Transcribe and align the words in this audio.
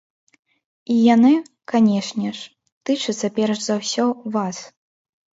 І 0.93 0.95
яны, 1.15 1.33
канешне 1.73 2.29
ж, 2.37 2.47
тычацца 2.91 3.27
перш 3.35 3.57
за 3.65 3.77
ўсё 3.83 4.07
вас. 4.37 4.57